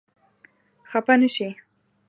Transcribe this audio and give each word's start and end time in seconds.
خپه 0.89 1.13
نه 1.21 1.27
شې. 1.35 1.49